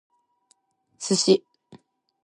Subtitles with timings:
[1.05, 1.35] Sushi